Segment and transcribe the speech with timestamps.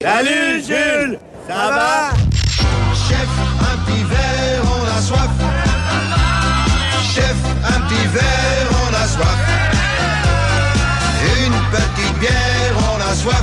[0.00, 2.10] Salut Jules, ça va?
[2.94, 3.28] Chef,
[3.60, 5.28] un petit verre, on a soif.
[7.12, 9.40] Chef, un petit verre, on a soif.
[11.40, 13.42] Une petite bière, on a soif.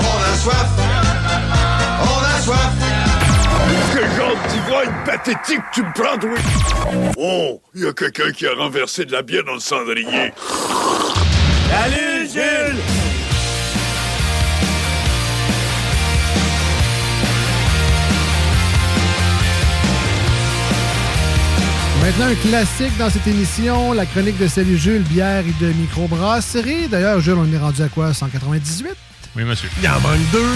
[0.00, 0.70] On a soif.
[2.02, 2.72] On a soif.
[3.92, 6.40] Quel genre ivrogne pathétique tu me prends, oui
[7.16, 10.34] Oh, il y a quelqu'un qui a renversé de la bière dans le cendrier.
[11.70, 12.93] Salut Jules
[22.04, 26.86] Maintenant, un classique dans cette émission, la chronique de Salut Jules, bière et de microbrasserie.
[26.88, 28.12] D'ailleurs, Jules, on est rendu à quoi?
[28.12, 28.90] 198?
[29.34, 29.70] Oui, monsieur.
[29.82, 30.52] Il en manque deux.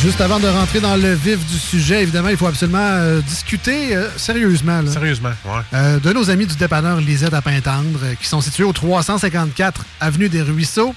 [0.00, 3.96] Juste avant de rentrer dans le vif du sujet, évidemment, il faut absolument euh, discuter
[3.96, 4.80] euh, sérieusement.
[4.80, 4.92] là.
[4.92, 5.62] Sérieusement, ouais.
[5.74, 9.84] Euh, de nos amis du dépanneur Lisette à Pintendre, euh, qui sont situés au 354
[10.00, 10.94] Avenue des Ruisseaux.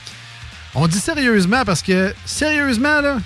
[0.75, 3.17] On dit sérieusement parce que, sérieusement, là,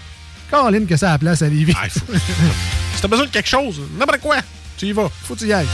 [0.50, 1.74] Caroline, que ça a la place à Lévis.
[1.76, 1.88] Ah,
[2.96, 4.38] Si t'as besoin de quelque chose, n'importe quoi,
[4.78, 5.10] tu y vas.
[5.24, 5.68] Faut que tu y ailles.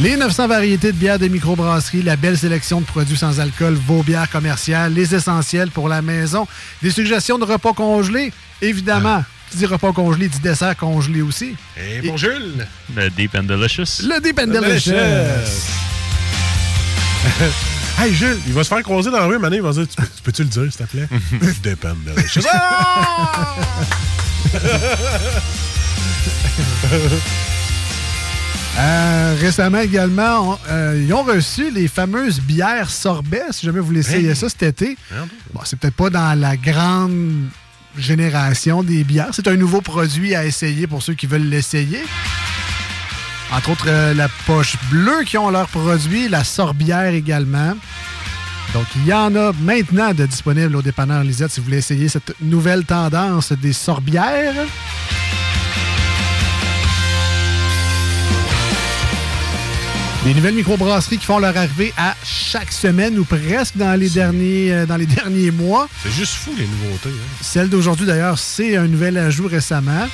[0.00, 4.02] Les 900 variétés de bières de microbrasserie, la belle sélection de produits sans alcool, vos
[4.04, 6.46] bières commerciales, les essentiels pour la maison,
[6.82, 8.32] des suggestions de repas congelés,
[8.62, 9.24] évidemment.
[9.50, 11.56] Qui dit repas congelé dit dessert congelé aussi.
[11.76, 14.02] Et pour Jules, Le Deep and Delicious.
[14.06, 14.92] Le Deep and Delicious.
[17.98, 19.96] hey Jules, il va se faire croiser dans la rue, Mané, il va dire Tu
[19.96, 21.08] peux- tu peux-tu le dire, s'il te plaît?
[21.62, 22.44] Dépend de la chose.
[28.80, 33.86] Euh, récemment également, on- euh, ils ont reçu les fameuses bières sorbet, si jamais vous
[33.86, 34.36] voulez essayer Hey.
[34.36, 34.96] ça cet été.
[35.52, 37.48] Bon, c'est peut-être pas dans la grande
[37.96, 39.30] génération des bières.
[39.32, 42.04] C'est un nouveau produit à essayer pour ceux qui veulent l'essayer.
[43.50, 47.74] Entre autres, euh, la poche bleue qui ont leur produit, la sorbière également.
[48.74, 52.08] Donc, il y en a maintenant de disponibles au dépanneur Lisette si vous voulez essayer
[52.08, 54.54] cette nouvelle tendance des sorbières.
[60.24, 64.72] Des nouvelles microbrasseries qui font leur arrivée à chaque semaine ou presque dans les derniers,
[64.72, 65.88] euh, dans les derniers mois.
[66.02, 67.08] C'est juste fou, les nouveautés.
[67.08, 67.36] hein.
[67.40, 70.06] Celle d'aujourd'hui, d'ailleurs, c'est un nouvel ajout récemment.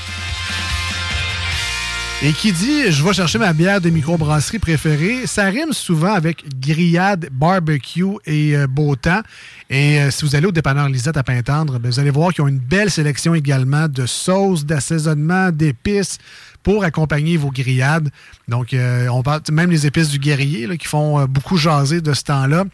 [2.23, 6.45] Et qui dit je vais chercher ma bière de microbrasserie préférée, ça rime souvent avec
[6.59, 9.21] grillade, barbecue et euh, beau temps.
[9.69, 12.45] Et euh, si vous allez au dépanneur Lisette à Pintendre, ben, vous allez voir qu'ils
[12.45, 16.19] ont une belle sélection également de sauces, d'assaisonnement, d'épices
[16.65, 18.09] pour accompagner vos grillades.
[18.49, 22.13] Donc, euh, on parle même les épices du guerrier qui font euh, beaucoup jaser de
[22.13, 22.65] ce temps-là.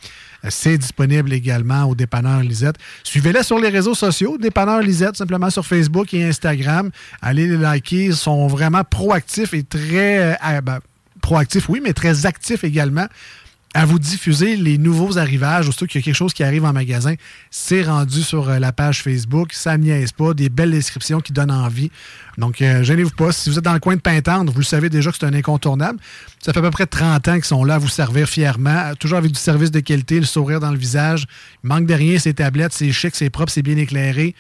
[0.45, 2.77] Euh, C'est disponible également au dépanneur Lisette.
[3.03, 6.91] Suivez-les sur les réseaux sociaux, dépanneur Lisette, simplement sur Facebook et Instagram.
[7.21, 10.39] Allez les liker, ils sont vraiment proactifs et très...
[10.41, 10.79] ah, ben,
[11.21, 13.07] proactifs, oui, mais très actifs également
[13.73, 15.69] à vous diffuser les nouveaux arrivages.
[15.69, 17.15] Aussitôt qu'il y a quelque chose qui arrive en magasin,
[17.51, 19.53] c'est rendu sur euh, la page Facebook.
[19.53, 20.35] Ça niaise pas.
[20.35, 21.91] Des belles descriptions qui donnent envie.
[22.37, 23.33] Donc, euh, gênez-vous pas.
[23.33, 25.35] Si vous êtes dans le coin de Pintendre, vous le savez déjà que c'est un
[25.35, 26.01] incontournable.
[26.41, 29.19] Ça fait à peu près 30 ans qu'ils sont là à vous servir fièrement, toujours
[29.19, 31.27] avec du service de qualité, le sourire dans le visage.
[31.63, 34.35] Il manque de rien, ces tablettes, c'est chic, c'est propre, c'est bien éclairé.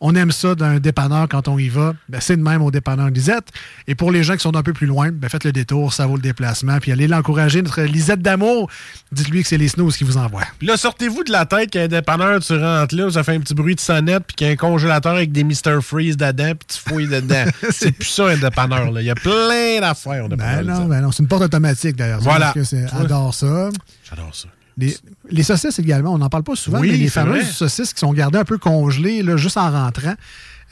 [0.00, 1.94] On aime ça d'un dépanneur quand on y va.
[2.08, 3.48] Ben, c'est de même au dépanneur Lisette.
[3.86, 6.06] Et pour les gens qui sont un peu plus loin, ben, faites le détour, ça
[6.06, 6.78] vaut le déplacement.
[6.78, 8.70] Puis allez l'encourager, notre Lisette d'amour.
[9.10, 10.46] Dites-lui que c'est les snooze qui vous envoient.
[10.58, 13.22] Puis là, sortez-vous de la tête qu'il y a un dépanneur, tu rentres là, ça
[13.24, 15.80] fait un petit bruit de sonnette, puis qu'il y a un congélateur avec des Mr.
[15.82, 17.44] Freeze dedans, puis tu fouilles dedans.
[17.70, 18.90] c'est plus ça, un dépanneur.
[18.90, 19.00] Là.
[19.00, 20.28] Il y a plein d'affaires.
[20.28, 22.20] Ben non, ben non, c'est une porte automatique d'ailleurs.
[22.20, 22.52] Voilà.
[22.52, 22.96] Que?
[22.96, 23.70] Adore ça.
[24.08, 24.48] J'adore ça.
[24.78, 24.96] Les,
[25.30, 27.52] les saucisses également, on n'en parle pas souvent, Oui, mais les fameuses vrai.
[27.52, 30.14] saucisses qui sont gardées un peu congelées là, juste en rentrant.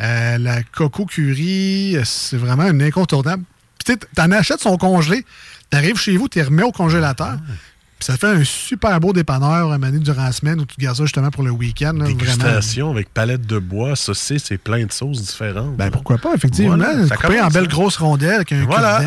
[0.01, 3.43] Euh, la coco curry, euh, c'est vraiment un incontournable.
[3.85, 5.25] Puis tu t'en achètes son congelé,
[5.71, 7.37] T'arrives chez vous, tu les remets au congélateur.
[7.39, 7.53] Ah.
[7.99, 10.99] Puis ça fait un super beau dépanneur à manier durant la semaine où tu gardes
[10.99, 11.95] ça justement pour le week-end.
[11.95, 12.09] là, vraiment.
[12.17, 15.75] Dégustation avec palette de bois, saucisse et plein de sauces différentes.
[15.77, 16.77] Ben pourquoi pas, effectivement.
[16.77, 17.69] Voilà, ça Coupé en belles hein.
[17.69, 19.03] grosses rondelles avec un Voilà.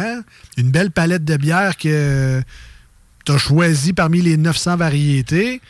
[0.57, 2.41] une belle palette de bière que
[3.29, 5.61] tu as choisi parmi les 900 variétés.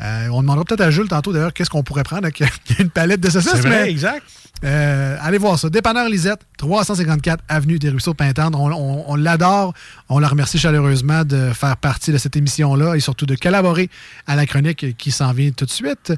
[0.00, 2.40] Euh, on demandera peut-être à Jules tantôt d'ailleurs qu'est-ce qu'on pourrait prendre avec
[2.78, 3.50] une palette de saucisses.
[3.52, 4.22] C'est vrai, mais, exact.
[4.62, 5.68] euh, allez voir ça.
[5.70, 8.60] Dépanneur Lisette, 354 Avenue des Ruisseaux Pintendre.
[8.60, 9.74] On, on- on l'adore.
[10.08, 13.90] On la remercie chaleureusement de faire partie de cette émission-là et surtout de collaborer
[14.28, 16.12] à la chronique qui s'en vient tout de suite.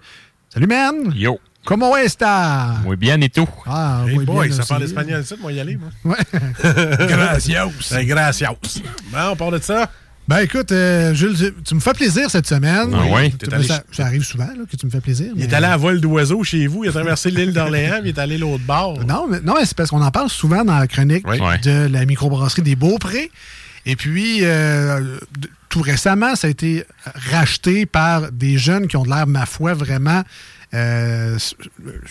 [0.52, 1.12] Salut, man!
[1.14, 1.40] Yo.
[1.64, 2.80] Comment está?
[2.86, 3.48] Muy bien et tout?
[3.66, 5.90] Ah, Hey muy boy, bien ça parle espagnol, ça, moi y aller, moi.
[6.04, 6.16] Ouais.
[7.06, 7.66] Gracias.
[7.90, 8.50] Ben, gracias.
[9.12, 9.90] Bon, on parle de ça.
[10.30, 12.94] Ben écoute, euh, Jules, tu- me fais plaisir cette semaine.
[12.94, 13.02] Ah?
[13.36, 15.32] Tu- allé ça, ça arrive souvent là, que tu me fais plaisir.
[15.34, 18.10] Il mais- est allé à vol d'oiseau chez vous, il a traversé l'île d'Orléans, puis
[18.10, 19.04] il est allé l'autre bord.
[19.04, 21.38] Non, mais, non, mais c'est parce qu'on en parle souvent dans la chronique Oui.
[21.64, 23.32] De la microbrasserie des Beaupré.
[23.86, 25.18] Et puis, euh,
[25.68, 26.84] tout récemment, ça a été
[27.32, 30.22] racheté par des jeunes qui ont de l'air, ma foi, vraiment.
[30.74, 31.36] Euh,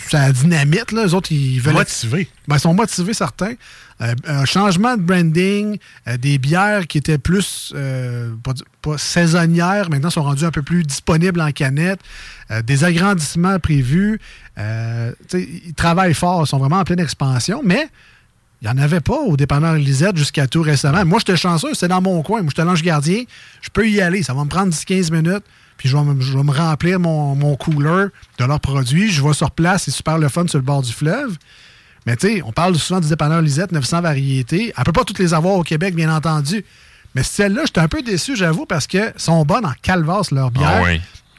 [0.09, 1.05] ça dynamite, là.
[1.05, 1.73] Eux autres, ils veulent.
[1.73, 2.27] Motivé.
[2.49, 3.53] Ben, ils sont motivés, certains.
[4.01, 8.33] Euh, un changement de branding, euh, des bières qui étaient plus, euh,
[8.81, 11.99] pas, saisonnières, maintenant sont rendues un peu plus disponibles en canette,
[12.63, 14.19] des agrandissements prévus.
[14.57, 17.89] Ils travaillent fort, ils sont vraiment en pleine expansion, mais
[18.61, 21.05] il n'y en avait pas au dépanneur Lisette jusqu'à tout récemment.
[21.05, 22.41] Moi, j'étais chanceux, c'est dans mon coin.
[22.41, 23.23] Moi, j'étais l'ange gardien.
[23.61, 24.23] Je peux y aller.
[24.23, 25.43] Ça va me prendre 10-15 minutes.
[25.77, 28.07] Puis je vais, me, je vais me remplir mon, mon cooler
[28.37, 29.11] de leurs produits.
[29.11, 29.83] Je vais sur place.
[29.83, 31.37] C'est super le fun sur le bord du fleuve.
[32.09, 34.73] Mais tu sais, on parle souvent du dépanneur Lisette, 900 variétés.
[34.75, 36.65] Elle peut pas toutes les avoir au Québec, bien entendu.
[37.13, 40.83] Mais celle-là, j'étais un peu déçu, j'avoue, parce que sont bonnes en calvasse, leurs bières.
[40.83, 40.91] Ah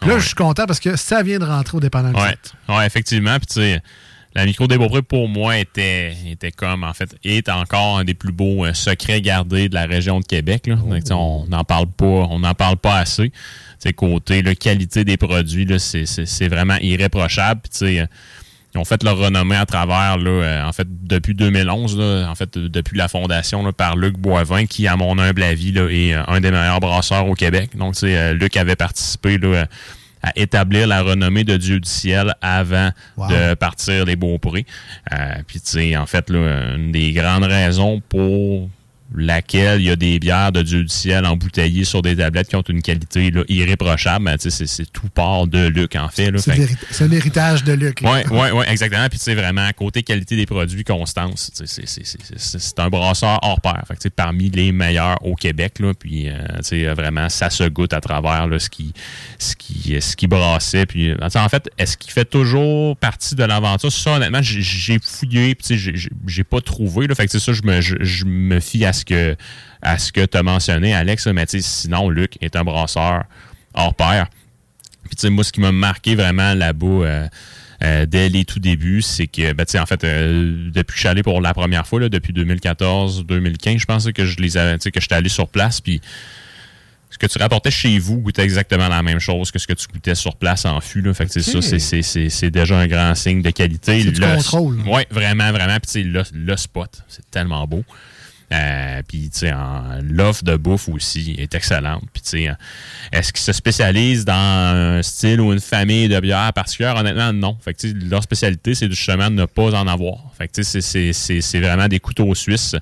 [0.07, 2.53] Là, Ah je suis content parce que ça vient de rentrer au dépanneur Ouais, Lisette.
[2.69, 3.37] ouais, effectivement.
[3.39, 3.81] Puis, tu sais,
[4.37, 8.15] la micro des Beaupré, pour moi, était, était comme, en fait, est encore un des
[8.15, 10.69] plus beaux euh, secrets gardés de la région de Québec.
[10.69, 10.77] Là.
[10.77, 13.33] Donc, tu sais, on n'en parle pas, on n'en parle pas assez.
[13.81, 17.63] Sais, côté la qualité des produits, c'est, c'est, c'est vraiment irréprochable.
[17.63, 18.07] Puis, tu sais, euh,
[18.75, 22.35] ils ont fait leur renommée à travers, là, euh, en fait, depuis 2011, là, en
[22.35, 26.15] fait, depuis la fondation là, par Luc Boivin, qui, à mon humble avis, là, est
[26.15, 27.71] euh, un des meilleurs brasseurs au Québec.
[27.77, 29.67] Donc, tu sais, euh, Luc avait participé là,
[30.23, 33.29] à établir la renommée de Dieu du ciel avant Wow.
[33.29, 34.67] de partir des Beaupré.
[35.13, 35.17] Euh,
[35.47, 38.69] Puis, tu sais, en fait, là, une des grandes raisons pour
[39.15, 42.57] laquelle il y a des bières de Dieu du ciel embouteillées sur des tablettes qui
[42.57, 46.31] ont une qualité là, irréprochable, ben, c'est, c'est tout part de Luc, en fait.
[46.39, 48.01] C'est c'est l'héritage de Luc.
[48.03, 49.09] oui, oui, oui, exactement.
[49.09, 52.05] Puis, tu sais, vraiment, côté qualité des produits, constance, c'est- c'est- c'est-
[52.37, 53.83] c'est c'est un brasseur hors pair.
[53.89, 55.93] Fait que, parmi les meilleurs au Québec, là.
[55.95, 58.93] Puis, euh, tu sais, vraiment, ça se goûte à travers là, ce qui
[59.39, 60.87] ce qui, ce qui brassait.
[60.87, 63.91] Puis, euh, en fait, est-ce qu'il fait toujours partie de l'aventure?
[63.93, 65.93] Ça, honnêtement, j'ai- j'ai fouillé, puis, tu sais,
[66.27, 67.07] j'ai- pas trouvé.
[67.07, 67.15] Là.
[67.15, 69.37] Fait que, c'est ça, je me, je, je me fie à ce que
[69.83, 71.27] à ce que tu as mentionné, Alex.
[71.27, 73.25] Mais, sinon, Luc est un brasseur
[73.75, 74.29] hors pair.
[75.05, 77.29] Puis, tu sais, moi, ce qui m'a marqué vraiment là-bas euh,
[77.83, 80.95] euh, dès les tout débuts, c'est que, ben, tu sais, en fait, euh, depuis que
[80.97, 84.57] je suis allé pour la première fois, là, depuis 2014-2015, je pense que je les
[84.57, 86.01] avais, que j'étais allé sur place, puis
[87.09, 89.87] ce que tu rapportais chez vous goûtait exactement la même chose que ce que tu
[89.89, 91.01] goûtais sur place en fût.
[91.01, 91.13] Là.
[91.15, 94.03] Fait que, ça, c'est- c'est- c'est c'est déjà un grand signe de qualité.
[94.03, 94.79] C'est du Le- contrôle.
[94.87, 95.79] Oui, vraiment, vraiment.
[95.81, 97.83] Puis, le, le spot, c'est tellement beau.
[98.53, 99.47] Euh, puis, tu
[100.03, 102.03] l'offre de bouffe aussi est excellente.
[102.13, 102.55] Puis, tu sais, euh,
[103.13, 106.97] est-ce qu'ils se spécialisent dans un style ou une famille de bières particulière?
[106.97, 107.57] Honnêtement, non.
[107.61, 110.19] Fait que, leur spécialité, c'est justement de ne pas en avoir.
[110.37, 112.75] Fait que, tu sais, c'est vraiment des couteaux suisses.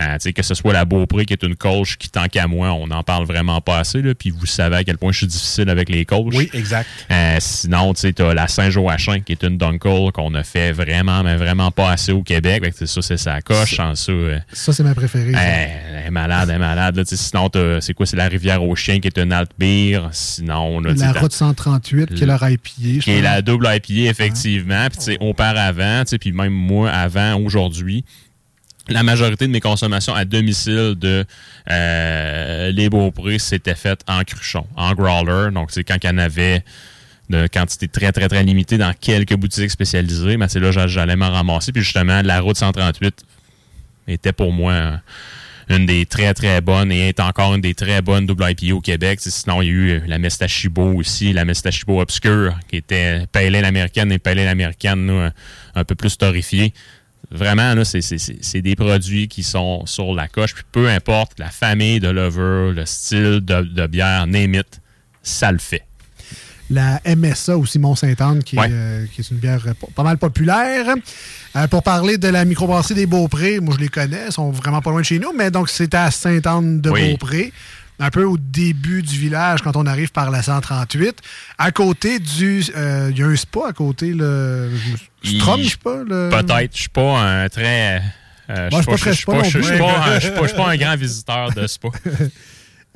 [0.00, 2.86] Euh, que ce soit la Beaupré, qui est une coach qui, tant qu'à moi, on
[2.86, 4.00] n'en parle vraiment pas assez.
[4.00, 6.34] Là, puis, vous savez à quel point je suis difficile avec les coachs.
[6.34, 6.88] Oui, exact.
[7.10, 11.36] Euh, sinon, tu t'as la Saint-Joachim, qui est une Dunkel qu'on a fait vraiment, mais
[11.36, 12.64] vraiment pas assez au Québec.
[12.64, 13.76] Fait que, ça, c'est sa coche.
[13.76, 15.32] Sans ça, euh, Ça, c'est ma préférée.
[15.32, 15.42] ça.
[15.42, 16.96] elle, est malade, elle est malade.
[16.96, 17.02] là.
[17.04, 18.06] Sinon, c'est quoi?
[18.06, 20.08] C'est la Rivière aux Chiens qui est une alt beer.
[20.12, 23.00] Sinon, là, la route 138, qui est leur IPA.
[23.02, 24.86] qui est la double IPA, effectivement.
[24.88, 28.04] Puis, auparavant, puis même moi, avant, aujourd'hui,
[28.88, 31.24] la majorité de mes consommations à domicile de
[31.70, 35.52] euh, les Beaupré, c'était fait en cruchon, en growler.
[35.52, 36.64] Donc, sais, quand il y en avait
[37.28, 41.16] de quantité très, très, très limitée dans quelques boutiques spécialisées, ben, c'est là j'a- j'allais
[41.16, 41.70] m'en ramasser.
[41.72, 43.24] Puis, justement, la route 138
[44.08, 45.00] était pour moi
[45.68, 48.80] une des très, très bonnes et est encore une des très bonnes double IPA au
[48.80, 49.20] Québec.
[49.22, 53.64] Sinon, il y a eu la Mestachibo aussi, la Mestachibo Obscure, qui était pale ale
[53.64, 55.30] américaine et pale ale américaine là,
[55.76, 56.74] un peu plus torréfiée.
[57.32, 60.54] Vraiment, là, c'est- des produits qui sont sur la coche.
[60.54, 64.80] Puis peu importe la famille de lover, le style de, de bière, name it,
[65.22, 65.82] ça le fait.
[66.72, 68.68] la MSA aussi Mont-Saint-Anne, qui, est, Ouais.
[68.70, 69.60] euh, qui est une bière
[69.96, 70.86] pas mal populaire.
[71.56, 74.80] Euh, pour parler de la microbrasserie des Beaupré, moi je les connais, ils sont vraiment
[74.80, 77.10] pas loin de chez nous, mais donc c'est à Sainte-Anne de Oui.
[77.10, 77.52] Beaupré.
[78.00, 81.18] Un peu au début du village, quand on arrive par la 138.
[81.58, 82.64] À côté du.
[82.74, 84.70] euh, Il y a un spa à côté, le.
[85.22, 85.96] Je Il- trompe, je sais pas.
[85.98, 86.30] Le...
[86.30, 86.70] Peut-être.
[86.74, 88.02] Je suis pas un très.
[88.48, 90.96] euh, Moi, je je suis pas- je pas je pas- je suis pas un grand
[90.96, 91.88] visiteur de spa.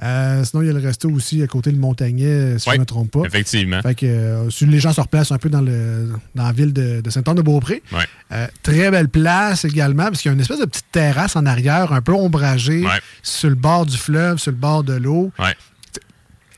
[0.02, 2.80] Euh, sinon, il y a le resto aussi à côté de Montagnet, si je ne
[2.80, 3.20] me trompe pas.
[3.26, 3.80] Effectivement.
[3.80, 7.00] Fait que euh, les gens se replacent un peu dans, le, dans la ville de,
[7.00, 7.80] de Saint-Anne-de-Beaupré.
[8.32, 11.46] Euh, très belle place également, parce qu'il y a une espèce de petite terrasse en
[11.46, 12.82] arrière, un peu ombragée,
[13.22, 15.30] sur le bord du fleuve, sur le bord de l'eau.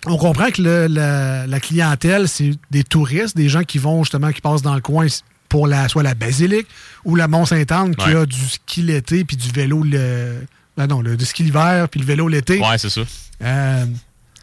[0.06, 4.30] On comprend que le- la, la clientèle, c'est des touristes, des gens qui vont justement,
[4.32, 5.06] qui passent dans le coin
[5.48, 6.68] pour la, soit la basilique
[7.04, 10.36] ou la Mont-Saint-Anne, qui a du ski l'été puis du vélo le.
[10.76, 12.60] ben non, le, du ski l'hiver puis le vélo l'été.
[12.60, 13.02] Ouais, c'est ça.
[13.42, 13.84] Euh,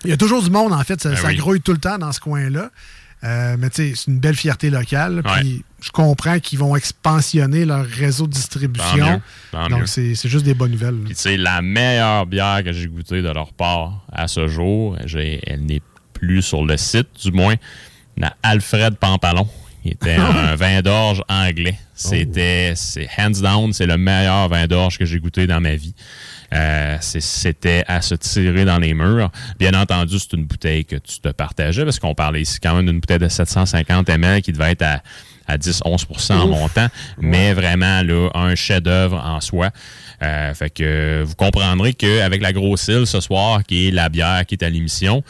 [0.04, 1.02] Il y a toujours du monde, en fait.
[1.02, 1.36] Ça, Ben ça oui.
[1.38, 2.70] grouille tout le temps dans ce coin-là.
[3.24, 5.22] Euh, mais tu sais, c'est une belle fierté locale.
[5.24, 5.32] Ouais.
[5.40, 8.98] Puis je comprends qu'ils vont expansionner leur réseau de Tant distribution.
[9.14, 9.22] mieux.
[9.52, 9.70] Tant mieux.
[9.70, 10.96] Donc, c'est juste des bonnes nouvelles.
[11.06, 14.98] Puis, tu sais, la meilleure bière que j'ai goûtée de leur part à ce jour,
[15.00, 15.82] elle n'est
[16.14, 17.56] plus sur le site, du moins,
[18.18, 19.48] la Alfred Pampalon,
[19.84, 21.78] qui était un vin d'orge anglais.
[21.96, 25.94] C'était, c'est hands down, c'est le meilleur vin d'orge que j'ai goûté dans ma vie.
[26.54, 29.32] Euh, C'était à se tirer dans les murs.
[29.60, 32.86] Bien entendu, c'est une bouteille que tu te partageais parce qu'on parlait ici quand même
[32.86, 35.02] d'une bouteille de 750 ml qui devait être à,
[35.48, 36.88] à 10-11% en montant,
[37.20, 39.72] mais vraiment là, un chef-d'œuvre en soi.
[40.22, 44.46] Euh, fait que vous comprendrez qu'avec la grosse île ce soir, qui est la bière
[44.46, 45.24] qui est à l'émission,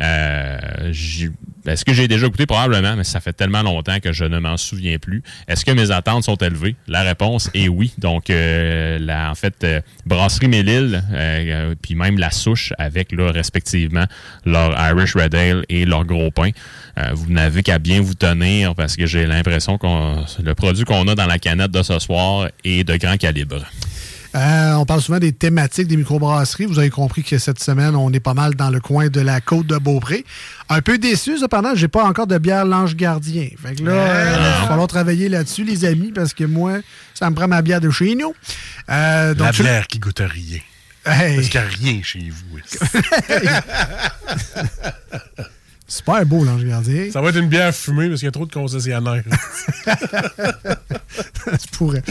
[0.00, 0.58] euh,
[0.90, 1.30] j'ai-
[1.66, 2.46] est-ce que j'ai déjà goûté?
[2.46, 5.22] Probablement, mais ça fait tellement longtemps que je ne m'en souviens plus.
[5.48, 6.76] Est-ce que mes attentes sont élevées?
[6.86, 7.92] La réponse est oui.
[7.98, 13.12] Donc, euh, la, en fait, euh, Brasserie Mélile, euh, euh, puis même la souche avec,
[13.12, 14.04] là, respectivement,
[14.44, 16.50] leur Irish Red Ale et leur gros pain.
[16.98, 19.86] Euh, vous n'avez qu'à bien vous tenir parce que j'ai l'impression que
[20.42, 23.64] le produit qu'on a dans la canette de ce soir est de grand calibre.
[24.34, 26.66] Euh, on parle souvent des thématiques des microbrasseries.
[26.66, 29.40] Vous avez compris que cette semaine, on est pas mal dans le coin de la
[29.40, 30.24] côte de Beaupré.
[30.68, 33.48] Un peu déçu, cependant, j'ai pas encore de bière l'ange gardien.
[33.62, 36.78] Fait que là, euh, il va falloir travailler là-dessus, les amis, parce que moi,
[37.14, 38.34] ça me prend ma bière de chez nous.
[38.90, 40.58] Euh, donc, La bière qui goûte à rien.
[41.06, 41.36] Hey.
[41.36, 42.58] Parce qu'il n'y a rien chez vous.
[45.86, 47.10] Super beau, l'ange gardien.
[47.12, 49.22] Ça va être une bière fumée parce qu'il y a trop de concessionnaires.
[49.84, 52.02] Ça se pourrait.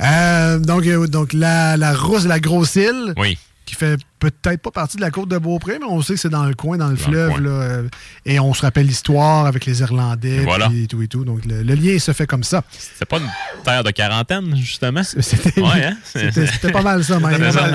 [0.00, 3.38] Euh, donc, euh, donc la, la rousse, la grosse île, Oui.
[3.68, 6.28] Qui fait peut-être pas partie de la côte de Beaupré, mais on sait que c'est
[6.28, 7.40] dans le coin, dans le Dans fleuve.
[7.40, 7.88] là, euh,
[8.24, 10.68] et on se rappelle l'histoire avec les Irlandais Et voilà.
[10.68, 11.24] puis tout et tout.
[11.24, 12.64] Donc, le, le lien se fait comme ça.
[12.70, 13.28] C'est pas une
[13.64, 15.02] terre de quarantaine, justement?
[15.20, 15.96] C'était Ouais, hein?
[16.02, 17.32] c'était- c'était pas mal ça, même.
[17.34, 17.70] C'était pas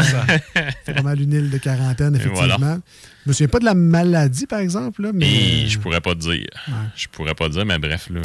[1.03, 1.17] mal.
[1.17, 2.57] C'était une île de quarantaine, effectivement.
[2.57, 2.79] voilà.
[3.25, 5.01] Je me souviens pas de la maladie, par exemple.
[5.03, 5.29] Là, mais...
[5.29, 6.47] Et je pourrais pas te dire.
[6.95, 8.19] Je pourrais pas te dire, mais bref, là,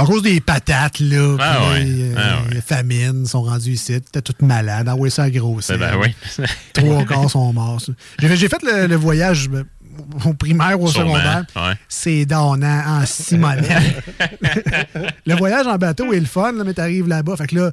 [0.00, 2.54] À cause des patates, là, Ah puis ouais, les, euh, ah ouais.
[2.54, 4.00] les famines sont rendues ici.
[4.00, 4.88] T'es toute malade.
[4.88, 5.72] Envoyez ça à grosse.
[5.72, 6.14] Ben oui.
[6.72, 7.80] Trois quarts sont morts.
[7.80, 7.92] ça.
[8.20, 9.64] J'ai fait, le, le voyage euh,
[10.24, 11.44] au primaire, au Sûrement, secondaire.
[11.56, 11.74] ouais.
[11.88, 14.04] C'est donnant en Simonette.
[15.26, 17.36] le voyage en bateau est le fun, là, mais t'arrives là-bas.
[17.36, 17.72] Fait que là,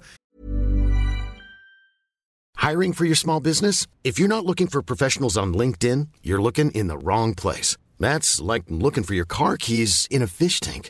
[2.57, 3.85] Hiring for your small business?
[4.03, 7.77] If you're not looking for professionals on LinkedIn, you're looking in the wrong place.
[7.99, 10.89] That's like looking for your car keys in a fish tank.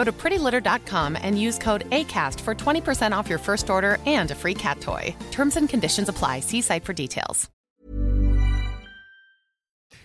[0.00, 4.34] Go to prettylitter.com and use code ACAST for 20% off your first order and a
[4.34, 5.14] free cat toy.
[5.30, 6.40] Terms and conditions apply.
[6.40, 7.50] See site for details.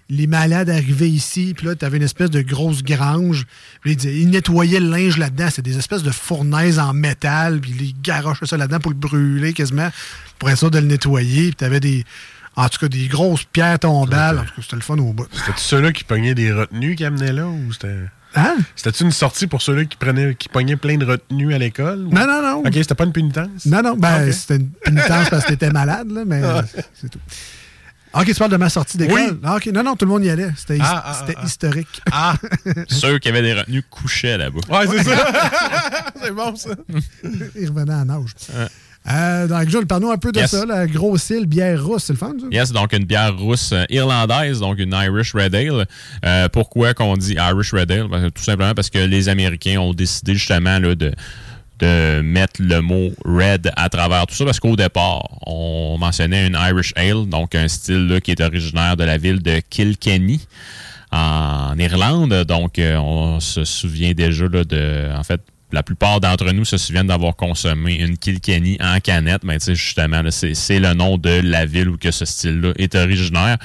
[0.08, 3.48] les malades arrivaient ici, puis là, t'avais une espèce de grosse grange.
[3.82, 5.50] Puis ils, nettoyaient le linge là-dedans.
[5.50, 9.54] C'était des espèces de fournaises en métal, puis ils garochaient ça là-dedans pour le brûler
[9.54, 9.90] quasiment,
[10.38, 11.46] pour être sûr de le nettoyer.
[11.46, 12.04] Puis t'avais des.
[12.58, 14.40] En tout cas, des grosses pierres tombales.
[14.40, 15.28] En tout cas, c'était le fun au bout.
[15.32, 18.10] C'était-tu ceux-là qui pognaient des retenues qui amenaient là ou c'était.
[18.36, 18.58] Hein?
[18.76, 22.00] C'était-tu une sortie pour ceux-là qui prenaient qui pognaient plein de retenues à l'école?
[22.08, 22.58] ou- Non, non, non.
[22.60, 23.66] Ok, c'était pas une pénitence?
[23.66, 26.64] Non, non, ben, c'était une pénitence parce que t'étais malade, là, mais Ah.
[26.94, 27.20] c'est tout.
[28.14, 29.16] Ok, tu parles de ma sortie d'école?
[29.32, 29.40] Oui.
[29.44, 29.66] Ah, ok.
[29.74, 30.50] Non, non, tout le monde y allait.
[30.56, 31.46] C'était Ah, ah, ah, ah.
[31.46, 32.02] historique.
[32.12, 32.36] Ah!
[32.88, 34.60] Ceux qui avaient des retenues couchaient là-bas.
[34.70, 36.12] Ouais, c'est ça.
[36.24, 36.70] c'est bon, ça.
[37.60, 38.30] Il revenait en âge.
[39.08, 40.52] Euh, donc, Jules, parle-nous un peu de Yes.
[40.52, 42.48] ça, la grosse île, bière rousse, c'est le fun, ça?
[42.52, 45.86] Yes, donc une bière rousse euh, irlandaise, donc une Irish Red Ale.
[46.26, 48.08] Euh, pourquoi qu'on dit Irish Red Ale?
[48.08, 51.12] Ben, tout simplement parce que les Américains ont décidé justement là, de,
[51.80, 56.58] de mettre le mot red à travers tout ça, parce qu'au départ, on mentionnait une
[56.60, 60.42] Irish Ale, donc un style là, qui est originaire de la ville de Kilkenny
[61.12, 62.34] en Irlande.
[62.46, 65.10] Donc, euh, on se souvient déjà là, de.
[65.16, 65.42] En fait,
[65.76, 69.44] la plupart d'entre nous se souviennent d'avoir consommé une Kilkenny en canette.
[69.44, 73.58] Mais justement, c'est le nom de la ville où que ce style-là est originaire.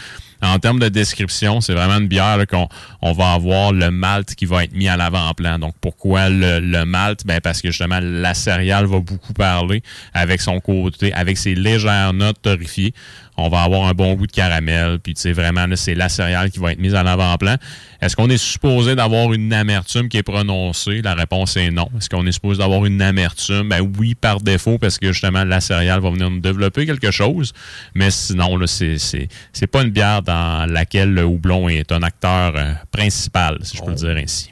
[0.42, 2.66] En termes de description, c'est vraiment une bière qu'on
[3.02, 5.58] on va avoir le malt qui va être mis à l'avant-plan.
[5.58, 7.24] Donc, pourquoi le, le malt?
[7.26, 12.12] Ben, parce que justement, la céréale va beaucoup parler avec son côté, avec ses légères
[12.12, 12.92] notes torréfiées.
[13.40, 14.98] On va avoir un bon goût de caramel.
[14.98, 17.56] Puis, tu sais, vraiment, c'est la céréale qui va être mise à l'avant-plan.
[18.02, 21.02] Est-ce qu'on est supposé d'avoir une amertume qui est prononcée?
[21.02, 21.88] La réponse est non.
[21.96, 23.68] Est-ce qu'on est supposé d'avoir une amertume?
[23.68, 27.52] Ben oui, par défaut, parce que justement, la céréale va venir nous développer quelque chose.
[27.94, 32.02] Mais sinon, là, c'est, c'est, c'est pas une bière dans laquelle le houblon est un
[32.02, 34.50] acteur euh, principal, si je peux le dire ainsi.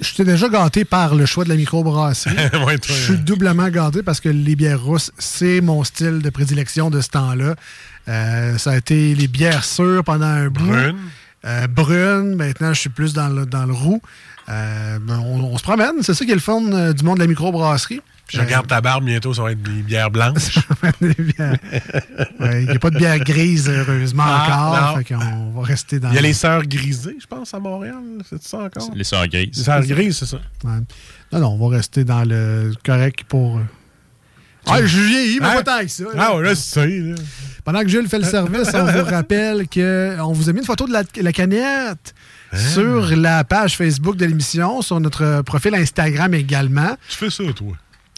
[0.00, 2.34] Je t'ai déjà gâté par le choix de la microbrasserie.
[2.66, 6.90] Ouais, Je suis doublement gâté parce que les bières rousses, c'est mon style de prédilection
[6.90, 7.54] de ce temps-là.
[8.08, 10.66] Euh, ça a été les bières sûres pendant un bout.
[10.66, 10.96] Brune.
[11.46, 12.34] Euh, brune.
[12.36, 14.00] Maintenant, je suis plus dans le, dans le roux.
[14.48, 16.02] Euh, ben, on, on se promène.
[16.02, 16.60] C'est ça qui est le fun
[16.92, 18.02] du monde de la microbrasserie.
[18.32, 20.58] Je regarde ta barbe, bientôt, ça va être des bières blanches.
[21.00, 21.56] Des bières-
[22.40, 24.98] Ouais, Il n'y a pas de bière grise, heureusement, Ah, encore.
[24.98, 27.94] Fait qu'on va rester dans Il y a les sœurs grisées, je pense, à Montréal.
[28.28, 28.90] C'est ça encore?
[28.94, 29.50] Les sœurs grises.
[29.58, 30.38] Les sœurs grises, c'est ça.
[30.64, 30.70] Ouais.
[31.32, 33.58] Non, non, on va rester dans le correct pour.
[33.58, 33.62] euh,
[34.66, 35.62] Ah, je vieillis, mais Hein?
[35.62, 36.04] pas tant que ça.
[36.04, 36.10] là.
[36.16, 36.86] Ah, ouais, là, c'est ça.
[36.86, 37.14] là.
[37.64, 40.86] Pendant que Jules fait le service, on vous rappelle qu'on vous a mis une photo
[40.86, 42.14] de la, la canette
[42.52, 42.56] Hein?
[42.72, 46.96] sur la page Facebook de l'émission, sur notre profil Instagram également.
[47.08, 47.72] Tu fais ça, toi?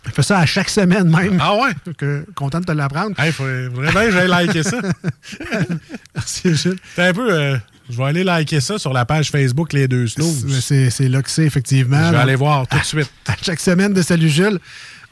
[0.07, 1.39] Je fais ça à chaque semaine même.
[1.41, 1.73] Ah ouais?
[1.99, 3.19] Que, content de te l'apprendre.
[3.19, 4.79] Hey, faudrait, bien que j'aille liker ça.
[6.15, 6.79] Merci, Jules.
[6.95, 7.33] C'est un peu.
[7.33, 7.57] euh,
[7.91, 10.61] je vais aller liker ça sur la page Facebook Les Deux Snooze.
[10.61, 11.99] C'est- là que c'est, effectivement.
[11.99, 13.11] Je vais Donc, aller voir tout de suite.
[13.27, 14.59] à chaque semaine de Salut Jules.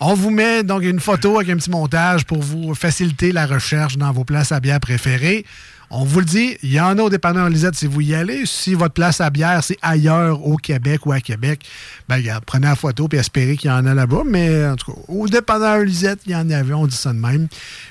[0.01, 3.97] On vous met donc une photo avec un petit montage pour vous faciliter la recherche
[3.97, 5.45] dans vos places à bière préférées.
[5.91, 8.47] On vous le dit, il y en a au dépanneur Lisette si vous y allez.
[8.47, 11.65] Si votre place à bière, c'est ailleurs au Québec ou à Québec,
[12.09, 14.23] ben regarde, prenez la photo et espérez qu'il y en a là-bas.
[14.27, 17.19] Mais en tout cas, au dépanneur Lisette, il y en avait, on dit ça de
[17.19, 17.49] même.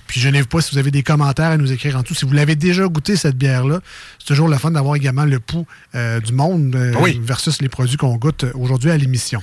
[0.08, 2.16] Puis je n'ai pas si vous avez des commentaires à nous écrire en dessous.
[2.16, 3.80] Si vous l'avez déjà goûté, cette bière-là,
[4.20, 7.20] c'est toujours le fun d'avoir également le pouls euh, du monde euh, Oui.
[7.24, 9.42] versus les produits qu'on goûte aujourd'hui à l'émission.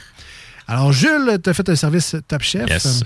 [0.68, 2.68] Alors, Jules, tu as fait un service Top Chef.
[2.68, 3.02] Yes.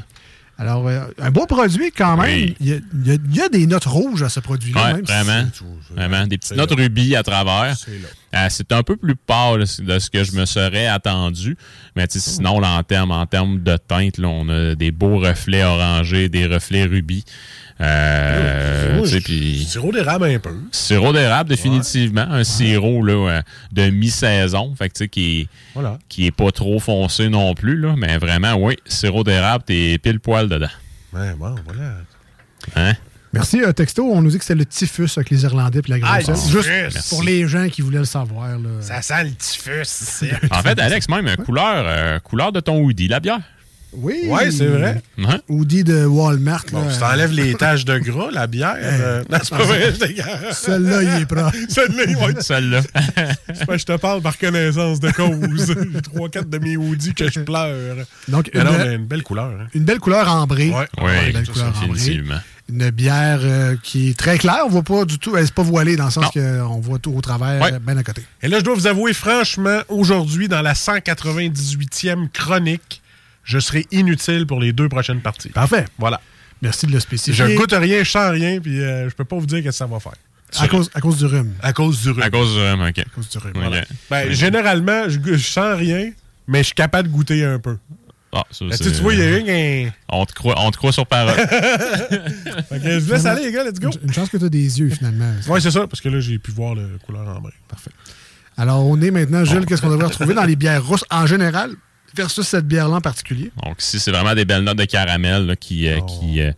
[0.57, 2.31] Alors, euh, un beau produit quand même.
[2.31, 2.57] Oui.
[2.61, 4.95] Il, y a, il y des notes rouges à ce produit-là.
[4.95, 5.49] Ouais, si vraiment.
[5.91, 6.27] Vraiment.
[6.27, 6.77] Des petites notes là.
[6.77, 7.77] rubis à travers.
[7.77, 7.91] C'est.
[8.35, 11.57] Euh, un peu plus pâle de ce que je me serais attendu.
[11.97, 15.65] Mais sinon, là, en termes en termes de teinte, là, on a des beaux reflets
[15.65, 17.25] orangés, des reflets rubis.
[17.81, 19.05] Euh,
[19.67, 20.55] Sirop d'érable un peu.
[20.71, 22.23] sirop d'érable, définitivement.
[22.31, 24.75] Un sirop là, euh, de mi-saison.
[24.77, 25.99] Fait que, tu sais, qui est, Voilà.
[26.09, 27.77] qui est pas trop foncé non plus.
[27.79, 30.69] Là, mais vraiment, oui, sirop d'érable, t'es pile poil dedans.
[31.13, 31.95] Ouais, bon, voilà.
[32.77, 32.93] Hein?
[33.33, 34.05] Merci, euh, texto.
[34.05, 37.09] On nous dit que c'est le typhus avec les Irlandais et la grosse Juste typhus.
[37.11, 38.49] pour les gens qui voulaient le savoir.
[38.51, 38.69] là.
[38.81, 39.83] Ça sent le typhus.
[39.83, 40.29] ici.
[40.53, 43.41] En fait, Alex, même euh, couleur, euh, couleur de ton hoodie, la bière.
[43.97, 44.23] Oui.
[44.51, 45.01] C'est vrai.
[45.19, 45.39] Hein?
[45.49, 46.65] Hoodie de Walmart.
[46.73, 46.91] Bon, là.
[46.93, 48.75] si t'enlèves les taches de gras, la bière.
[48.79, 49.93] euh, non, c'est pas vrai.
[49.99, 51.53] c'est- Celui-là, il est propre.
[51.69, 52.81] Celle-là, il va être- Celle-là.
[53.77, 55.75] je te parle par connaissance de cause.
[55.95, 57.97] J'ai trois, quatre de mes hoodies que je pleure.
[58.29, 59.53] Donc, une, mais une belle couleur.
[59.61, 59.67] hein.
[59.75, 60.71] une belle couleur ambrée.
[60.71, 60.87] Ouais.
[61.03, 62.23] Oui, Une belle couleur ambrée.
[62.71, 64.63] Une bière euh, qui est très claire.
[64.65, 65.37] On voit pas du tout.
[65.37, 67.79] Elle n'est pas voilée dans le sens qu'on voit tout au travers, Ouais.
[67.79, 68.23] bien à côté.
[68.43, 73.03] Et là, je dois vous avouer, franchement, aujourd'hui, dans la 198e chronique,
[73.45, 75.51] je serai inutile pour les deux prochaines parties.
[75.51, 75.85] Parfait.
[75.99, 76.21] Voilà.
[76.63, 77.35] Merci de le spécifier.
[77.35, 79.71] Je goûte rien, je sens rien, puis euh, je peux pas vous dire ce que
[79.71, 80.15] ça va faire.
[80.59, 81.53] à cause, à cause du rhume.
[81.63, 82.23] À cause du rhume.
[82.23, 82.99] À cause du rhum, OK.
[82.99, 83.53] À cause du rhume.
[83.57, 83.87] OK.
[84.11, 86.11] Ben, généralement, je, je sens rien,
[86.49, 87.77] mais je suis capable de goûter un peu.
[88.37, 89.93] Ah, ça, Ben, c'est- tu vois, il y a rien.
[90.09, 91.35] on, te croit, on te croit sur parole.
[92.73, 93.91] Je vous laisse aller, les gars, let's go.
[94.03, 95.33] Une chance que tu as des yeux, finalement.
[95.47, 97.53] Ouais, c'est ça, parce que là, j'ai pu voir la couleur en vrai.
[97.69, 97.91] Parfait.
[98.57, 101.73] Alors, on est maintenant, Jules, qu'est-ce qu'on devrait retrouver dans les bières rousses en général?
[102.15, 103.51] Versus cette bière-là en particulier?
[103.63, 106.07] Donc, si c'est vraiment des belles notes de caramel là, qui, euh, Oh.
[106.07, 106.53] qui, euh,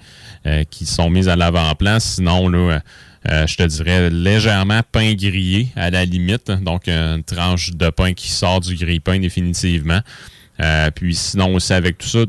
[0.46, 2.80] euh, qui sont mises à l'avant-plan, sinon, là,
[3.28, 6.50] euh, je te dirais légèrement pain grillé à la limite.
[6.50, 10.00] Donc, une tranche de pain qui sort du grille-pain définitivement.
[10.60, 12.20] Euh, puis sinon aussi avec tout ça,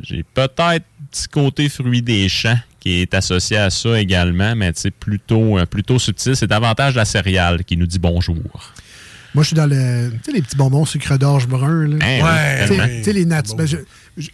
[0.00, 0.78] j'ai peut-être un
[1.10, 5.98] petit côté fruit des champs qui est associé à ça également, mais c'est plutôt, plutôt
[5.98, 6.36] subtil.
[6.36, 8.36] C'est davantage la céréale qui nous dit bonjour.
[9.34, 11.86] Moi, je suis dans le, tu sais, les petits bonbons sucre d'orge brun.
[11.88, 11.96] Là.
[12.00, 12.96] Hein, Ouais, Tu sais- oui.
[12.98, 13.66] tu sais, les nat- ben,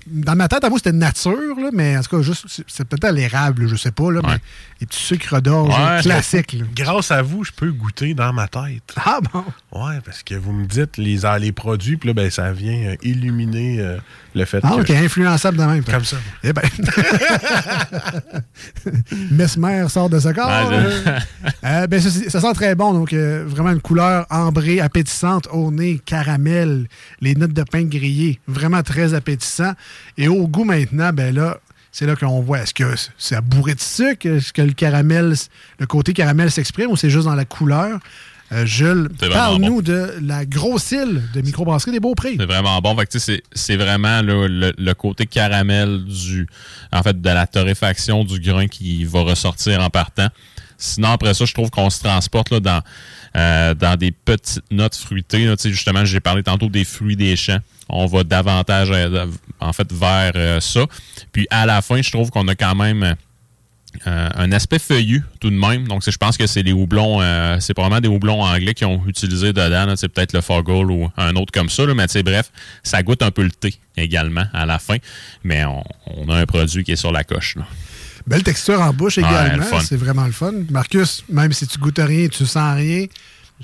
[0.06, 3.04] dans ma tête, à moi, c'était nature, là, mais en tout cas, juste, c'est- peut-être
[3.04, 4.36] à l'érable, je sais pas, là, mais
[4.80, 6.52] les petits sucres d'orge Ouais, classiques.
[6.54, 6.64] là.
[6.74, 8.82] Grâce à vous, je peux goûter dans ma tête.
[8.96, 9.44] Ah bon?
[9.72, 12.90] Ouais, parce que vous me dites les, ah, les produits, puis là, ben, ça vient
[12.90, 13.98] euh, illuminer euh,
[14.34, 14.80] le fait Ah, que...
[14.82, 15.84] ok, influençable de même.
[15.84, 15.94] toi.
[15.94, 16.16] Comme ça.
[16.44, 16.62] Eh ben.
[19.30, 20.70] Mesmer sort de ce corps.
[20.70, 21.10] Ouais, je-
[21.66, 22.92] Euh, ben, ça, sent très bon.
[22.92, 26.86] Donc, euh, vraiment une couleur ambrée, appétissante, au nez, caramel,
[27.20, 28.40] les notes de pain grillé.
[28.46, 29.69] Vraiment très appétissant.
[30.16, 31.58] Et au goût maintenant, ben là,
[31.92, 34.26] c'est là qu'on voit, est-ce que c'est à bourré de sucre?
[34.26, 35.34] Est-ce que le caramel,
[35.78, 37.98] le côté caramel s'exprime ou c'est juste dans la couleur?
[38.52, 42.36] Euh, Jules, parle-nous de la grosse île de microbrasserie des Beaux-Prix.
[42.38, 42.96] C'est vraiment bon.
[43.08, 46.48] C'est c'est vraiment là, le, le côté caramel du,
[46.92, 50.28] en fait, de la torréfaction du grain qui va ressortir en partant.
[50.78, 52.82] Sinon, après ça, je trouve qu'on se transporte là, dans,
[53.36, 55.48] euh, dans des petites notes fruitées.
[55.64, 57.60] justement, j'ai parlé tantôt des fruits des champs.
[57.88, 59.26] On va davantage, euh,
[59.60, 60.86] en fait, vers euh, ça.
[61.32, 63.14] Puis à la fin, je trouve qu'on a quand même
[64.06, 65.88] un aspect feuillu tout de même.
[65.88, 67.20] Donc, je pense que c'est les houblons,
[67.58, 69.94] c'est probablement des houblons anglais qui ont utilisé dedans.
[69.96, 71.84] C'est peut-être le Foggle ou un autre comme ça.
[71.84, 71.94] là.
[71.94, 72.52] mais bref,
[72.84, 74.98] ça goûte un peu le thé également à la fin.
[75.42, 77.56] Mais on, a un produit qui est sur la coche.
[78.30, 79.80] Belle texture en bouche également.
[79.80, 80.52] c'est vraiment le fun.
[80.70, 83.06] Marcus, même si tu goûtes rien, tu sens rien,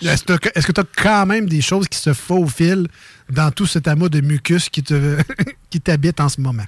[0.03, 0.25] est-ce
[0.67, 2.89] que tu as quand même des choses qui se faufilent
[3.31, 5.17] dans tout cet amas de mucus qui te
[5.71, 6.65] qui t'habite en ce moment?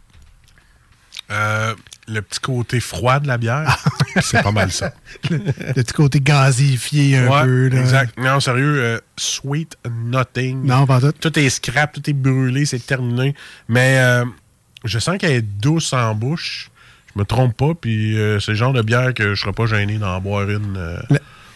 [1.30, 1.74] Euh,
[2.06, 3.76] le petit côté froid de la bière,
[4.22, 4.94] c'est pas mal ça.
[5.28, 7.68] Le, le petit côté gazifié un Ouais, peu.
[7.68, 7.80] là.
[7.82, 8.16] exact.
[8.18, 10.64] Non, sérieux, euh, sweet nothing.
[10.64, 11.12] Non, pas tout.
[11.12, 13.34] Tout est scrap, tout est brûlé, c'est terminé.
[13.68, 14.24] Mais euh,
[14.86, 16.70] je sens qu'elle est douce en bouche.
[17.18, 19.66] Je me trompe pas, puis euh, c'est le genre de bière que je serais pas
[19.66, 20.96] gêné d'en boire une euh,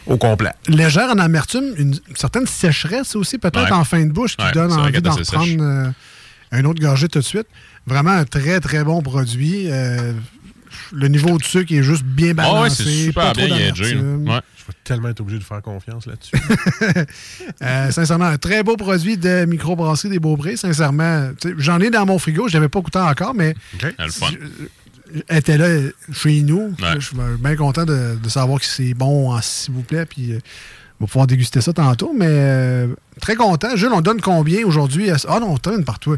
[0.07, 0.51] au complet.
[0.67, 3.73] Légère en amertume, une certaine sécheresse aussi, peut-être Ouais.
[3.73, 5.89] en fin de bouche, qui Ouais, donne envie d'en prendre euh,
[6.51, 7.47] un autre gorgée tout de suite.
[7.87, 9.71] Vraiment un très, très bon produit.
[9.71, 10.13] Euh,
[10.91, 12.61] le niveau de sucre est juste bien Ah balancé.
[12.63, 14.29] ouais, c'est super pas trop bien d'amertume.
[14.29, 14.41] Ouais.
[14.57, 16.35] Je vais tellement être obligé de faire confiance là-dessus.
[17.63, 20.57] Euh, sincèrement, un très beau produit de microbrasserie des Beauprés.
[20.57, 22.49] Sincèrement, j'en ai dans mon frigo.
[22.49, 24.27] Je l'avais pas goûté encore, mais Le fun.
[24.31, 24.69] elle
[25.31, 26.75] était là chez nous.
[26.81, 26.95] Ouais.
[26.99, 30.07] Je suis bien content de, de savoir que c'est bon, s'il vous plaît.
[30.07, 30.39] Puis, euh,
[31.01, 32.13] on va pouvoir déguster ça tantôt.
[32.17, 32.89] Mais euh,
[33.21, 33.75] très content.
[33.77, 35.11] Jules, on donne combien aujourd'hui?
[35.11, 36.17] à- Ah non, on donne par toi.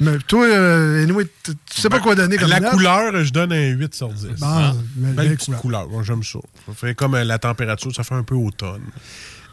[0.00, 2.72] Mais toi, euh, anyway, tu sais pas quoi donner comme La note?
[2.72, 4.26] couleur, je donne un 8 sur 10.
[4.40, 4.72] Bon, Hein?
[4.96, 5.86] belle- Belle belle petite couleur.
[6.02, 6.40] J'aime ça.
[6.66, 8.82] Ça fait comme euh, la température, ça fait un peu automne.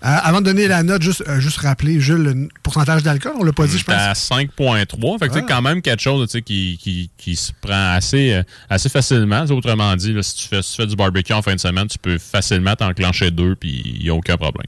[0.03, 3.43] Euh, avant de donner la note, juste, euh, juste rappeler, Jules, le pourcentage d'alcool, on
[3.43, 4.29] l'a pas dit, je T'es à pense.
[4.31, 5.19] 5.3.
[5.19, 5.45] Fait que c'est Ah.
[5.47, 9.43] quand même quelque chose qui, qui, qui se prend assez, euh, assez facilement.
[9.45, 11.87] Autrement dit, là, si, tu fais, si tu fais du barbecue en fin de semaine,
[11.87, 14.65] tu peux facilement t'enclencher deux, puis il n'y a aucun problème.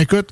[0.00, 0.30] Écoute,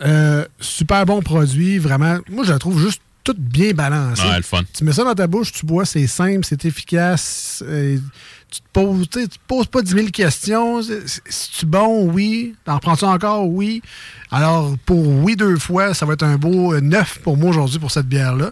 [0.61, 2.19] super bon produit, vraiment.
[2.31, 3.01] Moi, je la trouve juste
[3.35, 4.23] toute bien balancée.
[4.23, 4.63] Ouais, le fun.
[4.77, 7.63] Tu mets ça dans ta bouche, tu bois, c'est simple, c'est efficace.
[7.67, 7.99] euh,
[8.51, 10.83] tu te poses, tu sais, tu te poses pas 10 000 questions.
[10.83, 12.11] C'est- C'est-tu bon?
[12.11, 12.55] Oui.
[12.65, 13.47] T'en prends-tu encore?
[13.47, 13.83] Oui.
[14.31, 17.91] Alors, pour oui deux fois, ça va être un beau neuf pour moi aujourd'hui pour
[17.91, 18.51] cette bière-là.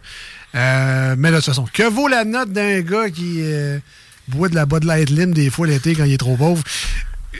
[0.55, 3.79] Euh, mais de toute façon, que vaut la note d'un gars qui euh,
[4.29, 6.63] boit de la Bud Light Lim des fois l'été quand il est trop pauvre?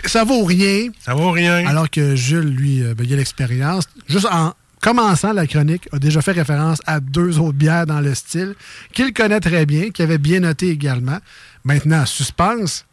[0.07, 0.89] Ça vaut rien.
[1.05, 1.67] Ça vaut rien.
[1.67, 3.85] Alors que Jules, lui, euh, ben, il a l'expérience.
[4.09, 8.15] Juste en commençant la chronique, a déjà fait référence à deux autres bières dans le
[8.15, 8.55] style,
[8.93, 11.19] qu'il connaît très bien, qu'il avait bien noté également.
[11.65, 12.85] Maintenant, suspense,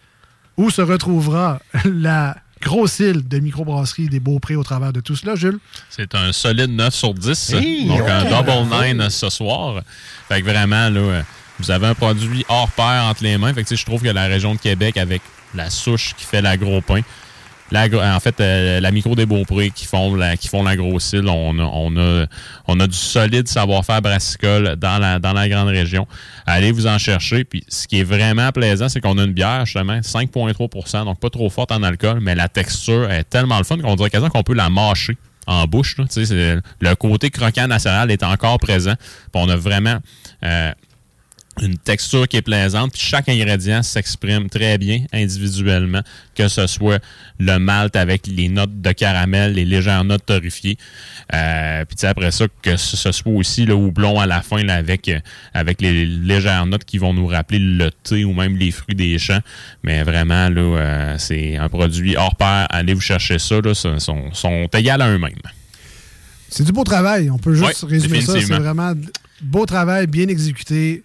[0.57, 5.35] où se retrouvera la grosse île de microbrasserie des Beauprés au travers de tout cela,
[5.35, 5.59] Jules?
[5.89, 7.53] C'est un solide 9 sur 10.
[7.53, 9.81] Hey, donc, un double 9 ce soir.
[10.29, 11.23] Fait que vraiment, là,
[11.59, 13.53] vous avez un produit hors pair entre les mains.
[13.53, 15.21] Fait que, tu sais, je trouve que la région de Québec, avec
[15.53, 16.81] la souche qui fait l'agro
[17.73, 21.11] l'agro- en fait, euh, la micro des Beauprés qui font la, qui font la grosse
[21.13, 22.25] île, on a, on a,
[22.67, 26.07] on a du solide savoir-faire brassicole dans la, dans la grande région.
[26.45, 27.43] Allez vous en chercher.
[27.43, 31.29] Puis, ce qui est vraiment plaisant, c'est qu'on a une bière, justement, 5,3% donc pas
[31.29, 34.43] trop forte en alcool, mais la texture est tellement le fun qu'on dirait quasiment qu'on
[34.43, 35.97] peut la mâcher en bouche.
[35.97, 38.93] le côté croquant national est encore présent.
[38.95, 39.97] Puis on a vraiment
[40.43, 40.71] euh,
[41.61, 42.93] une texture qui est plaisante.
[42.93, 46.01] Puis chaque ingrédient s'exprime très bien individuellement,
[46.35, 47.01] que ce soit
[47.39, 50.77] le malt avec les notes de caramel, les légères notes torréfiées.
[51.33, 55.07] Euh, puis après ça, que ce soit aussi le houblon à la fin là, avec,
[55.09, 55.19] euh,
[55.53, 59.17] avec les légères notes qui vont nous rappeler le thé ou même les fruits des
[59.19, 59.41] champs.
[59.83, 62.67] Mais vraiment, là, euh, c'est un produit hors pair.
[62.69, 63.61] Allez vous chercher ça.
[63.61, 65.33] Là, sont, sont, égales à eux-mêmes.
[66.49, 67.29] C'est du beau travail.
[67.29, 68.33] On peut juste Ouais, résumer ça.
[68.39, 68.93] C'est vraiment
[69.41, 71.03] beau travail, bien exécuté.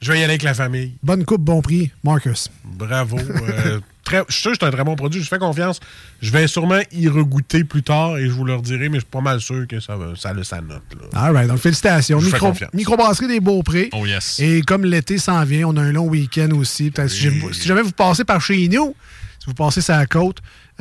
[0.00, 0.94] Je vais y aller avec la famille.
[1.02, 2.50] Bonne coupe, bon prix, Marcus.
[2.64, 3.18] Bravo.
[3.18, 5.22] Euh, très, je suis sûr que c'est un très bon produit.
[5.22, 5.80] Je fais confiance.
[6.20, 9.10] Je vais sûrement y regoûter plus tard et je vous le redirai, mais je suis
[9.10, 10.82] pas mal sûr que ça, va, ça note.
[11.12, 11.18] Là.
[11.18, 11.48] All right.
[11.48, 12.20] Donc, félicitations.
[12.20, 12.74] Je fais Micro, confiance.
[12.74, 13.88] microbrasserie des Beaupré.
[13.94, 14.38] Oh yes.
[14.38, 16.90] Et comme l'été s'en vient, on a un long week-end aussi.
[16.90, 18.94] Peut-être si, jamais- si jamais vous passez par chez nous,
[19.38, 20.38] si vous passez sur la côte,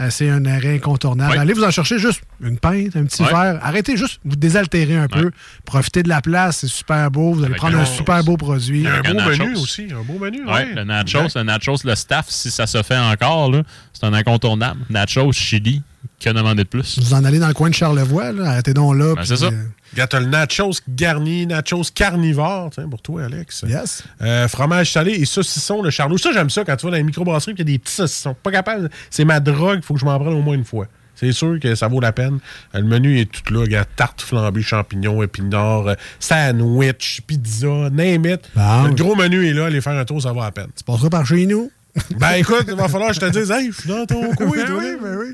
[0.10, 1.38] c'est un arrêt incontournable.
[1.38, 3.60] Allez vous en chercher juste une pinte, un petit verre.
[3.64, 5.32] Arrêtez juste, vous désaltérer un peu.
[5.64, 7.34] Profitez de la place, c'est super beau.
[7.34, 8.80] Vous allez Avec prendre un- super beau produit.
[8.80, 9.88] Il y a un beau menu aussi.
[9.92, 10.44] Un beau menu.
[10.46, 10.74] Ouais, ouais.
[10.76, 14.82] le nachos, le nachos, le staff, si ça se fait encore, là, c'est un incontournable.
[14.90, 15.82] Nachos, chili,
[16.20, 17.00] que demander de plus?
[17.00, 18.50] Vous en allez dans le coin de Charlevoix, là.
[18.52, 19.14] arrêtez donc là.
[19.16, 19.46] Ben, c'est ça.
[19.48, 23.64] euh, Regarde, t'as le nachos garni, nachos carnivore, tiens, pour toi, Alex.
[23.68, 24.04] yes.
[24.22, 26.18] Euh, fromage salé et saucisson, le charlot.
[26.18, 27.94] Ça, j'aime ça quand tu vas dans les microbrasseries et qu'il y a des petits
[27.94, 28.36] saucissons.
[28.42, 28.90] Pas capable.
[29.10, 30.88] C'est ma drogue, il faut que je m'en prenne au moins une fois.
[31.18, 32.40] C'est sûr que ça vaut la peine.
[32.74, 33.62] Euh, Le menu est tout là.
[33.62, 38.42] Regarde, tarte flambée, champignons, épinards, sandwich, pizza, name it.
[38.56, 38.84] Bon.
[38.88, 39.68] Le gros menu est là.
[39.68, 40.68] Aller faire un tour, ça va à peine.
[40.76, 41.72] Tu passeras par chez nous.
[42.20, 44.50] Ben écoute, il va falloir que je te dise, hey, je suis dans ton coin,
[44.52, 44.78] Ben toi.
[44.80, 45.28] oui, ben oui.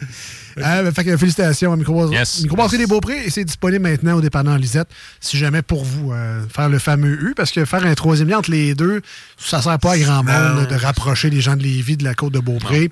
[0.57, 2.41] Euh, ben, fait que félicitations à Microbrasserie Yes.
[2.77, 4.87] Des Beauprés et c'est disponible maintenant au dépanneur Lisette
[5.19, 8.39] si jamais pour vous euh, faire le fameux U parce que faire un troisième lien
[8.39, 9.01] entre les deux
[9.37, 12.13] ça sert pas à grand monde là, de rapprocher les gens de Lévis de la
[12.13, 12.89] côte de Beaupré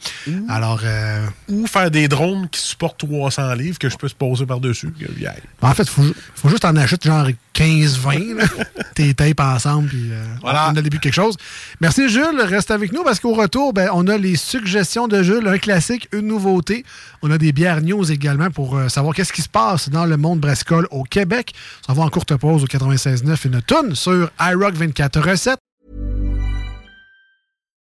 [0.47, 4.45] alors euh, Ou faire des drones qui supportent 300 livres que je peux se poser
[4.45, 4.89] par-dessus.
[5.61, 8.43] En fait faut, ju- faut juste en acheter genre 15-20 là.
[8.95, 10.67] tes tapes ensemble puis euh, Voilà.
[10.67, 11.35] on a le début de quelque chose
[11.81, 15.47] merci Jules reste avec nous parce qu'au retour ben, on a les suggestions de Jules
[15.47, 16.85] un classique une nouveauté
[17.21, 20.17] on a des bières news également pour euh, savoir qu'est-ce qui se passe dans le
[20.17, 21.53] monde brassicole au Québec.
[21.87, 25.59] On va en courte pause au 96.9 une tonne sur iRock 24 recettes.